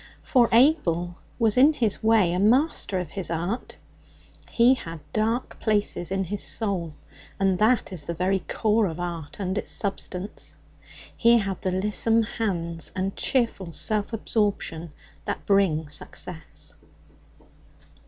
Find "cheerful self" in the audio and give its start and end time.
13.15-14.11